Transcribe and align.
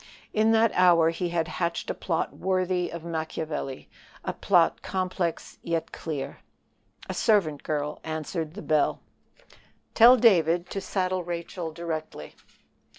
In 0.33 0.51
that 0.53 0.71
hour 0.73 1.11
he 1.11 1.29
had 1.29 1.47
hatched 1.47 1.91
a 1.91 1.93
plot 1.93 2.35
worthy 2.35 2.89
of 2.91 3.03
Machiavel 3.03 3.83
a 4.25 4.33
plot 4.33 4.81
complex 4.81 5.59
yet 5.61 5.91
clear. 5.91 6.39
A 7.07 7.13
servant 7.13 7.61
girl 7.61 7.99
answered 8.03 8.55
the 8.55 8.63
bell. 8.63 8.99
"Tell 9.93 10.17
David 10.17 10.71
to 10.71 10.81
saddle 10.81 11.23
Rachel 11.23 11.71
directly." 11.71 12.33